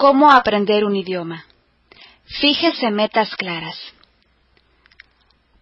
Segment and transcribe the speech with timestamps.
[0.00, 1.44] ¿Cómo aprender un idioma?
[2.24, 3.78] Fíjese metas claras.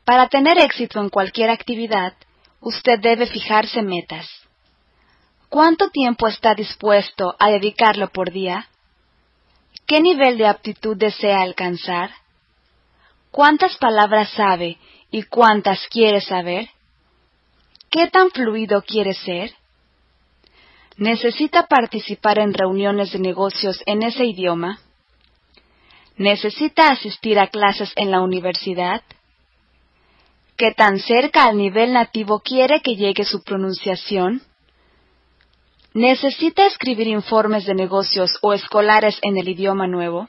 [0.04, 2.12] Para tener éxito en cualquier actividad,
[2.60, 4.28] usted debe fijarse metas.
[5.48, 8.68] ¿Cuánto tiempo está dispuesto a dedicarlo por día?
[9.88, 12.12] ¿Qué nivel de aptitud desea alcanzar?
[13.32, 14.78] ¿Cuántas palabras sabe
[15.10, 16.70] y cuántas quiere saber?
[17.90, 19.57] ¿Qué tan fluido quiere ser?
[20.98, 24.80] ¿Necesita participar en reuniones de negocios en ese idioma?
[26.16, 29.02] ¿Necesita asistir a clases en la universidad?
[30.56, 34.42] ¿Qué tan cerca al nivel nativo quiere que llegue su pronunciación?
[35.94, 40.28] ¿Necesita escribir informes de negocios o escolares en el idioma nuevo?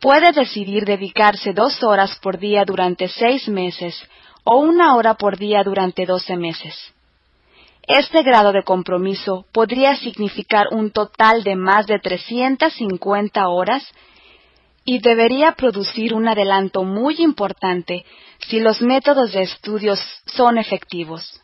[0.00, 4.00] Puede decidir dedicarse dos horas por día durante seis meses
[4.44, 6.94] o una hora por día durante doce meses.
[7.86, 13.86] Este grado de compromiso podría significar un total de más de 350 horas
[14.86, 18.04] y debería producir un adelanto muy importante
[18.48, 21.40] si los métodos de estudios son efectivos.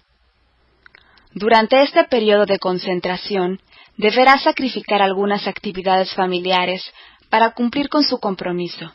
[1.33, 3.61] Durante este periodo de concentración,
[3.98, 6.83] deberá sacrificar algunas actividades familiares
[7.28, 8.93] para cumplir con su compromiso.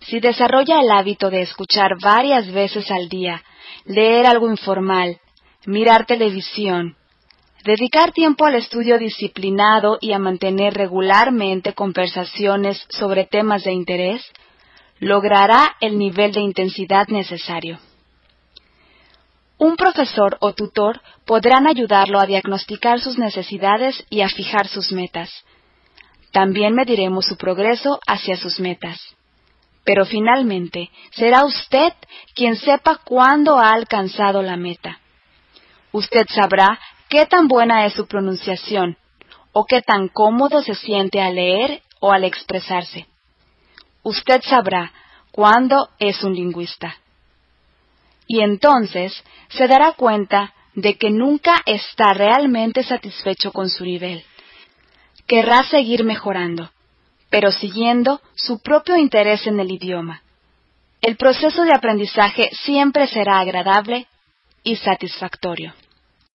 [0.00, 3.42] Si desarrolla el hábito de escuchar varias veces al día,
[3.84, 5.18] leer algo informal,
[5.66, 6.96] mirar televisión,
[7.64, 14.22] dedicar tiempo al estudio disciplinado y a mantener regularmente conversaciones sobre temas de interés,
[15.00, 17.78] logrará el nivel de intensidad necesario.
[19.58, 25.30] Un profesor o tutor podrán ayudarlo a diagnosticar sus necesidades y a fijar sus metas.
[26.32, 29.00] También mediremos su progreso hacia sus metas.
[29.84, 31.92] Pero finalmente será usted
[32.34, 34.98] quien sepa cuándo ha alcanzado la meta.
[35.94, 38.96] Usted sabrá qué tan buena es su pronunciación
[39.52, 43.06] o qué tan cómodo se siente al leer o al expresarse.
[44.02, 44.92] Usted sabrá
[45.30, 46.96] cuándo es un lingüista.
[48.26, 54.24] Y entonces se dará cuenta de que nunca está realmente satisfecho con su nivel.
[55.28, 56.72] Querrá seguir mejorando,
[57.30, 60.22] pero siguiendo su propio interés en el idioma.
[61.00, 64.08] El proceso de aprendizaje siempre será agradable
[64.64, 65.72] y satisfactorio.